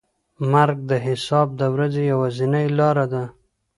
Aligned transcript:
مرګ 0.51 0.77
د 0.91 0.93
حساب 1.05 1.47
د 1.59 1.61
ورځې 1.73 2.01
یوازینۍ 2.11 2.65
لاره 2.79 3.05
ده. 3.13 3.23